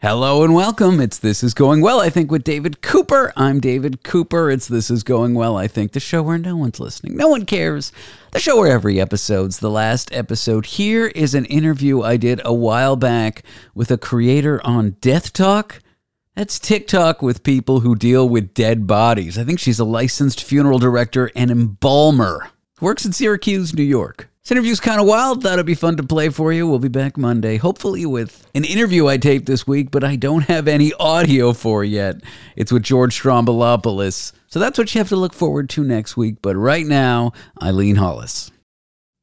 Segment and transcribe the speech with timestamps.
[0.00, 1.00] Hello and welcome.
[1.00, 3.32] It's This Is Going Well, I think, with David Cooper.
[3.34, 4.48] I'm David Cooper.
[4.48, 7.44] It's This Is Going Well, I think, the show where no one's listening, no one
[7.44, 7.90] cares,
[8.30, 10.66] the show where every episode's the last episode.
[10.66, 13.42] Here is an interview I did a while back
[13.74, 15.80] with a creator on DeathTok.
[16.36, 19.36] That's TikTok with people who deal with dead bodies.
[19.36, 22.50] I think she's a licensed funeral director and embalmer.
[22.80, 24.28] Works in Syracuse, New York.
[24.42, 25.42] This interview's kind of wild.
[25.42, 26.66] Thought it'd be fun to play for you.
[26.66, 30.44] We'll be back Monday, hopefully with an interview I taped this week, but I don't
[30.44, 32.22] have any audio for yet.
[32.56, 34.32] It's with George Stroumboulopoulos.
[34.46, 36.36] So that's what you have to look forward to next week.
[36.40, 37.32] But right now,
[37.62, 38.50] Eileen Hollis.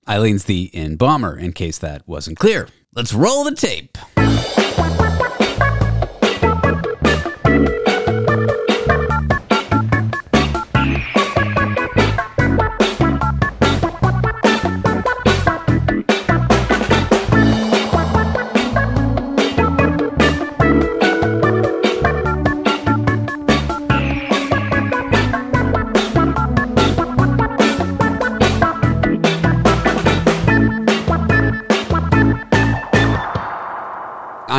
[0.07, 2.67] Eileen's the embalmer, in case that wasn't clear.
[2.93, 3.97] Let's roll the tape.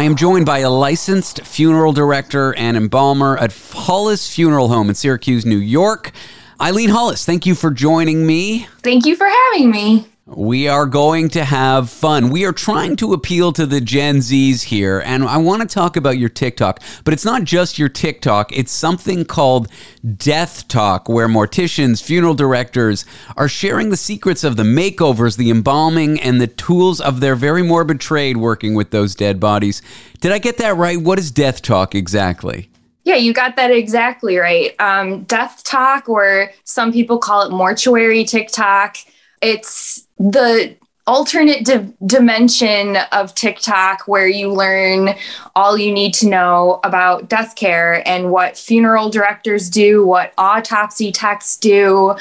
[0.06, 5.44] Am joined by a licensed funeral director and embalmer at Hollis Funeral Home in Syracuse,
[5.44, 6.12] New York.
[6.60, 8.68] Eileen Hollis, thank you for joining me.
[8.82, 10.06] Thank you for having me.
[10.28, 12.30] We are going to have fun.
[12.30, 15.96] We are trying to appeal to the Gen Zs here, and I want to talk
[15.96, 18.50] about your TikTok, but it's not just your TikTok.
[18.50, 19.68] It's something called
[20.04, 23.04] DeathTok, where morticians, funeral directors
[23.36, 27.62] are sharing the secrets of the makeovers, the embalming, and the tools of their very
[27.62, 29.80] morbid trade working with those dead bodies.
[30.20, 31.00] Did I get that right?
[31.00, 32.68] What is DeathTok exactly?
[33.04, 34.74] Yeah, you got that exactly right.
[34.80, 38.96] Um, DeathTok, or some people call it mortuary TikTok.
[39.42, 45.14] It's the alternate di- dimension of TikTok where you learn
[45.54, 51.12] all you need to know about death care and what funeral directors do, what autopsy
[51.12, 52.16] techs do,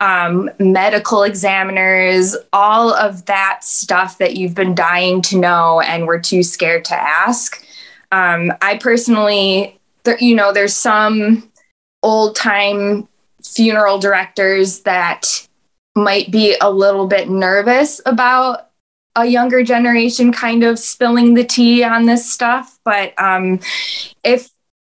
[0.00, 6.18] um, medical examiners, all of that stuff that you've been dying to know and were
[6.18, 7.62] too scared to ask.
[8.10, 11.50] Um, I personally, there, you know, there's some
[12.02, 13.06] old time
[13.44, 15.46] funeral directors that
[15.94, 18.70] might be a little bit nervous about
[19.16, 22.78] a younger generation kind of spilling the tea on this stuff.
[22.84, 23.60] But um,
[24.24, 24.50] if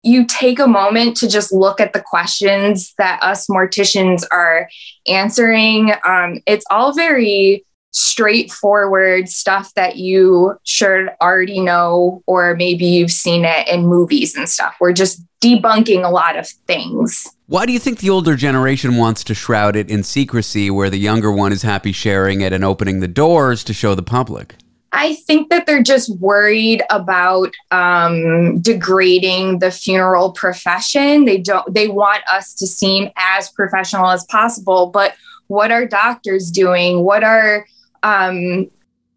[0.02, 4.68] you take a moment to just look at the questions that us morticians are
[5.06, 13.10] answering, um, it's all very straightforward stuff that you should already know, or maybe you've
[13.10, 14.76] seen it in movies and stuff.
[14.80, 17.26] We're just debunking a lot of things.
[17.46, 20.98] Why do you think the older generation wants to shroud it in secrecy where the
[20.98, 24.54] younger one is happy sharing it and opening the doors to show the public?
[24.92, 31.24] I think that they're just worried about um, degrading the funeral profession.
[31.24, 31.72] They don't.
[31.72, 34.88] They want us to seem as professional as possible.
[34.88, 35.14] But
[35.46, 37.02] what are doctors doing?
[37.04, 37.66] What are
[38.02, 38.70] um,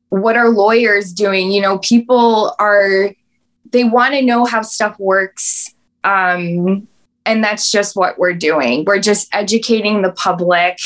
[0.10, 1.52] what are lawyers doing?
[1.52, 3.12] You know, people are.
[3.72, 5.74] They want to know how stuff works.
[6.04, 6.88] Um,
[7.26, 8.84] and that's just what we're doing.
[8.86, 10.78] We're just educating the public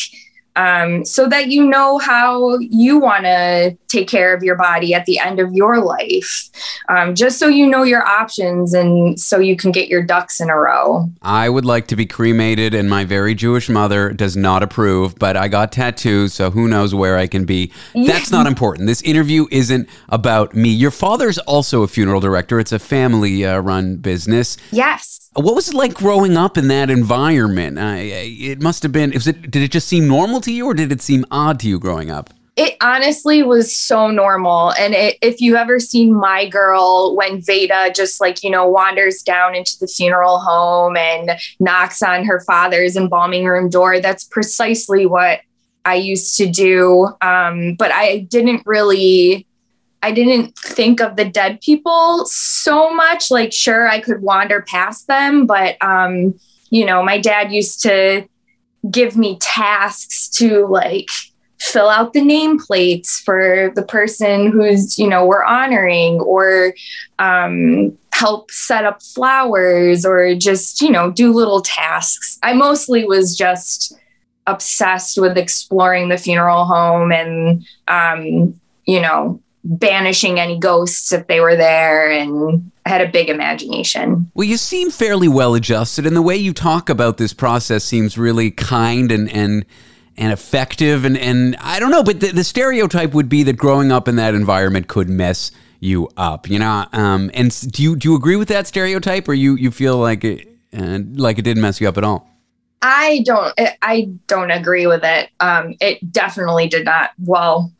[0.58, 5.06] um, so that you know how you want to take care of your body at
[5.06, 6.50] the end of your life,
[6.90, 10.50] um, just so you know your options and so you can get your ducks in
[10.50, 11.10] a row.
[11.22, 15.38] I would like to be cremated, and my very Jewish mother does not approve, but
[15.38, 17.72] I got tattoos, so who knows where I can be.
[17.94, 18.88] That's not important.
[18.88, 20.70] This interview isn't about me.
[20.70, 24.58] Your father's also a funeral director, it's a family uh, run business.
[24.72, 25.30] Yes.
[25.34, 27.78] What was it like growing up in that environment?
[27.78, 29.12] Uh, it must have been.
[29.12, 29.52] Was it?
[29.52, 32.10] Did it just seem normal to you, or did it seem odd to you growing
[32.10, 32.32] up?
[32.58, 34.74] It honestly was so normal.
[34.74, 39.22] And it, if you ever seen My Girl, when Vada just like, you know, wanders
[39.22, 45.06] down into the funeral home and knocks on her father's embalming room door, that's precisely
[45.06, 45.42] what
[45.86, 47.10] I used to do.
[47.22, 49.48] Um, but I didn't really
[50.02, 53.32] I didn't think of the dead people so much.
[53.32, 56.40] Like, sure, I could wander past them, but, um,
[56.70, 58.28] you know, my dad used to
[58.90, 61.10] give me tasks to like
[61.68, 66.74] fill out the nameplates for the person who's, you know, we're honoring or
[67.20, 72.40] um, help set up flowers or just, you know, do little tasks.
[72.42, 73.96] I mostly was just
[74.48, 81.42] obsessed with exploring the funeral home and, um, you know, banishing any ghosts if they
[81.42, 84.32] were there and I had a big imagination.
[84.34, 88.18] Well, you seem fairly well adjusted and the way you talk about this process seems
[88.18, 89.66] really kind and and
[90.18, 93.92] and effective and and I don't know, but the, the stereotype would be that growing
[93.92, 96.50] up in that environment could mess you up.
[96.50, 99.72] You know, um, and do you do you agree with that stereotype, or you you
[99.72, 100.48] feel like it
[100.78, 102.30] uh, like it didn't mess you up at all?
[102.82, 103.54] I don't.
[103.82, 105.30] I don't agree with it.
[105.40, 107.12] Um, it definitely did not.
[107.20, 107.72] Well,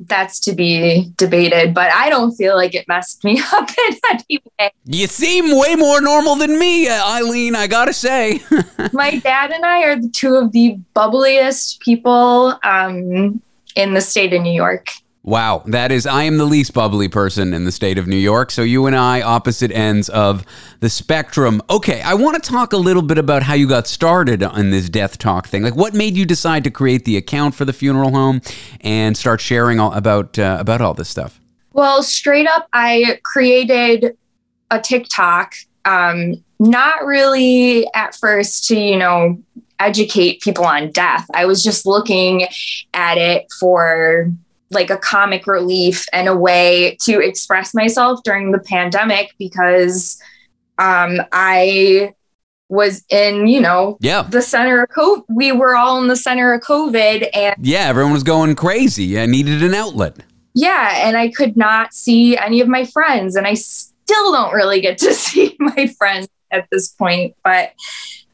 [0.00, 4.42] that's to be debated, but I don't feel like it messed me up in any
[4.58, 4.70] way.
[4.84, 8.40] You seem way more normal than me, uh, Eileen, I gotta say.
[8.92, 13.40] My dad and I are the two of the bubbliest people um,
[13.74, 14.88] in the state of New York.
[15.26, 18.52] Wow, that is, I am the least bubbly person in the state of New York.
[18.52, 20.46] So you and I, opposite ends of
[20.78, 21.60] the spectrum.
[21.68, 24.88] Okay, I want to talk a little bit about how you got started on this
[24.88, 25.64] DeathTok thing.
[25.64, 28.40] Like, what made you decide to create the account for the funeral home
[28.82, 31.40] and start sharing all, about uh, about all this stuff?
[31.72, 34.16] Well, straight up, I created
[34.70, 35.54] a TikTok.
[35.84, 39.42] Um, not really at first to you know
[39.80, 41.26] educate people on death.
[41.34, 42.46] I was just looking
[42.94, 44.30] at it for
[44.70, 50.20] like a comic relief and a way to express myself during the pandemic because
[50.78, 52.14] um, I
[52.68, 54.22] was in, you know, yeah.
[54.22, 55.22] the center of COVID.
[55.28, 59.18] We were all in the center of COVID and yeah, everyone was going crazy.
[59.20, 60.16] I needed an outlet.
[60.54, 61.06] Yeah.
[61.06, 64.98] And I could not see any of my friends and I still don't really get
[64.98, 67.72] to see my friends at this point, but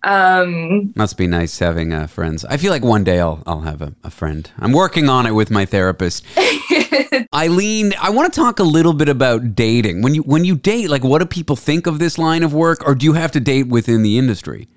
[0.05, 2.45] um, Must be nice having uh, friends.
[2.45, 4.51] I feel like one day I'll I'll have a, a friend.
[4.59, 6.25] I'm working on it with my therapist.
[7.35, 10.03] Eileen, I want to talk a little bit about dating.
[10.03, 12.87] When you when you date, like what do people think of this line of work,
[12.87, 14.69] or do you have to date within the industry?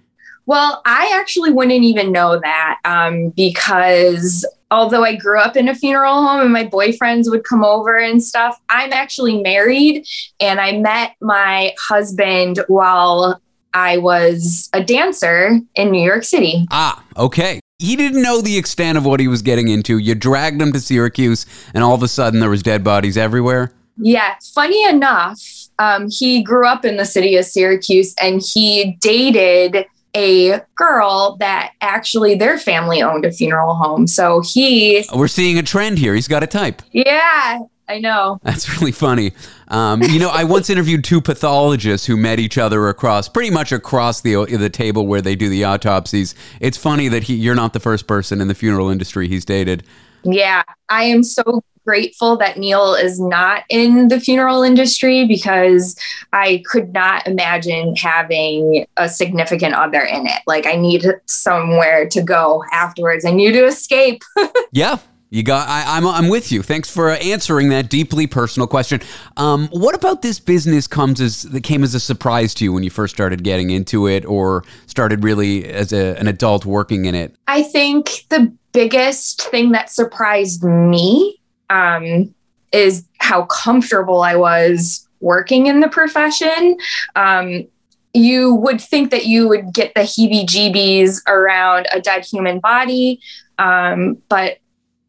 [0.47, 5.75] Well, I actually wouldn't even know that um, because although I grew up in a
[5.75, 10.05] funeral home and my boyfriends would come over and stuff, I'm actually married
[10.39, 13.41] and I met my husband while
[13.75, 16.65] I was a dancer in New York City.
[16.71, 17.59] Ah, okay.
[17.77, 19.97] He didn't know the extent of what he was getting into.
[19.97, 23.73] You dragged him to Syracuse, and all of a sudden there was dead bodies everywhere.
[23.97, 25.41] Yeah, funny enough,
[25.77, 29.85] um, he grew up in the city of Syracuse, and he dated
[30.15, 34.07] a girl that actually their family owned a funeral home.
[34.07, 35.05] So he.
[35.13, 36.15] We're seeing a trend here.
[36.15, 36.81] He's got a type.
[36.93, 38.39] Yeah, I know.
[38.43, 39.33] That's really funny.
[39.67, 43.71] Um, you know, I once interviewed two pathologists who met each other across, pretty much
[43.71, 46.35] across the the table where they do the autopsies.
[46.59, 49.83] It's funny that he, you're not the first person in the funeral industry he's dated.
[50.23, 55.95] Yeah, I am so grateful that Neil is not in the funeral industry because
[56.33, 60.41] I could not imagine having a significant other in it.
[60.47, 63.23] Like, I need somewhere to go afterwards.
[63.23, 64.23] I need to escape.
[64.71, 64.97] yeah,
[65.29, 65.67] you got.
[65.67, 66.61] I, am I'm, I'm with you.
[66.61, 69.01] Thanks for answering that deeply personal question.
[69.37, 72.83] Um, what about this business comes as that came as a surprise to you when
[72.83, 77.15] you first started getting into it, or started really as a, an adult working in
[77.15, 77.35] it?
[77.47, 81.39] I think the biggest thing that surprised me
[81.69, 82.33] um,
[82.71, 86.77] is how comfortable I was working in the profession.
[87.15, 87.67] Um,
[88.13, 93.19] you would think that you would get the heebie jeebies around a dead human body.
[93.57, 94.59] Um, but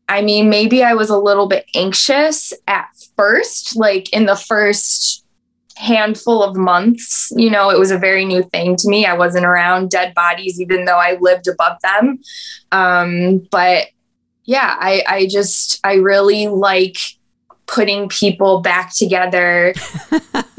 [0.09, 5.25] I mean, maybe I was a little bit anxious at first, like in the first
[5.77, 7.33] handful of months.
[7.37, 9.05] You know, it was a very new thing to me.
[9.05, 12.21] I wasn't around dead bodies, even though I lived above them.
[12.73, 13.89] Um, but
[14.45, 16.99] yeah, I, I just, I really like
[17.67, 19.75] putting people back together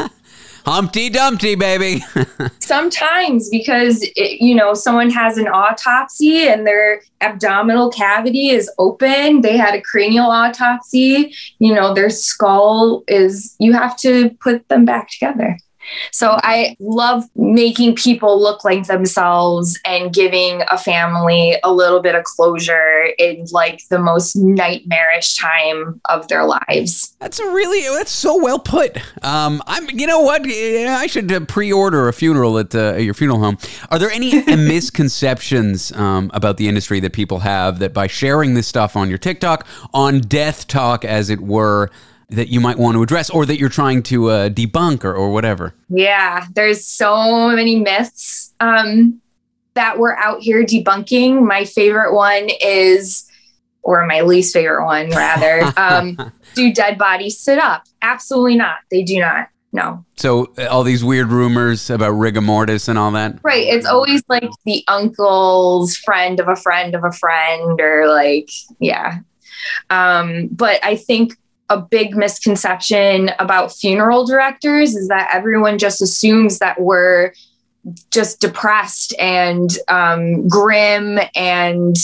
[0.68, 2.04] Humpty Dumpty, baby.
[2.60, 9.40] Sometimes because, it, you know, someone has an autopsy and their abdominal cavity is open.
[9.40, 11.34] They had a cranial autopsy.
[11.60, 15.58] You know, their skull is, you have to put them back together.
[16.12, 22.16] So I love making people look like themselves and giving a family a little bit
[22.16, 27.16] of closure in like the most nightmarish time of their lives.
[27.20, 28.98] That's really that's so well put.
[29.24, 33.40] Um, I'm you know what I should uh, pre-order a funeral at, uh, your funeral
[33.40, 33.58] home.
[33.90, 38.68] Are there any misconceptions um, about the industry that people have that by sharing this
[38.68, 41.90] stuff on your TikTok on DeathTok, as it were?
[42.30, 45.32] That you might want to address or that you're trying to uh, debunk or, or
[45.32, 45.74] whatever?
[45.90, 49.22] Yeah, there's so many myths um,
[49.76, 51.46] that we're out here debunking.
[51.46, 53.30] My favorite one is,
[53.82, 56.18] or my least favorite one, rather, um,
[56.54, 57.84] do dead bodies sit up?
[58.02, 58.78] Absolutely not.
[58.92, 59.48] They do not.
[59.72, 60.04] No.
[60.16, 63.38] So uh, all these weird rumors about rigor mortis and all that.
[63.44, 63.68] Right.
[63.68, 69.20] It's always like the uncle's friend of a friend of a friend, or like, yeah.
[69.90, 71.38] Um, but I think
[71.70, 77.34] a big misconception about funeral directors is that everyone just assumes that we're
[78.12, 81.96] just depressed and um, grim and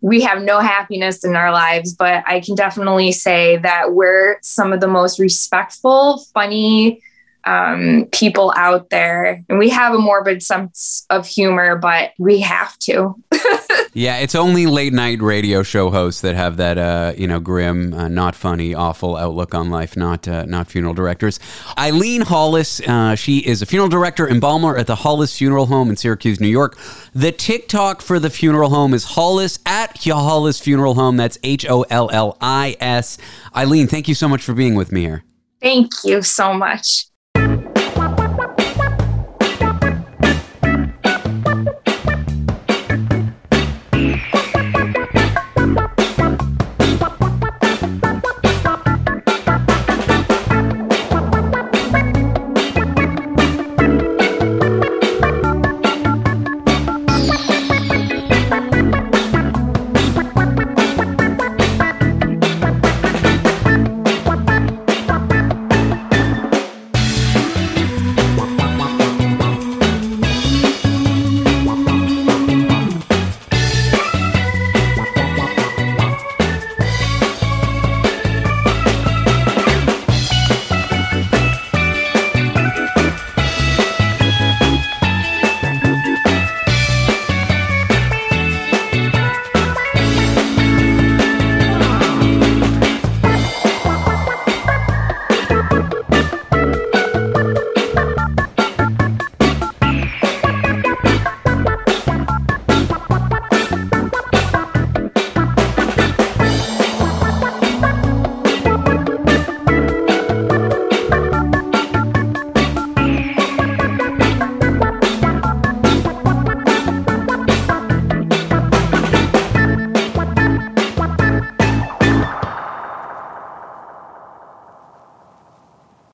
[0.00, 4.72] we have no happiness in our lives, but I can definitely say that we're some
[4.72, 7.02] of the most respectful, funny
[7.48, 9.42] um, people out there.
[9.48, 13.14] And we have a morbid sense of humor, but we have to.
[13.94, 17.94] yeah, it's only late night radio show hosts that have that, uh, you know, grim,
[17.94, 19.96] uh, not funny, awful outlook on life.
[19.96, 21.40] Not, uh, not funeral directors.
[21.78, 25.96] Eileen Hollis, uh, she is a funeral director embalmer at the Hollis Funeral Home in
[25.96, 26.76] Syracuse, New York.
[27.14, 31.16] The TikTok for the funeral home is Hollis at Hollis Funeral Home.
[31.16, 33.16] That's H O L L I S.
[33.56, 35.24] Eileen, thank you so much for being with me here.
[35.60, 37.06] Thank you so much.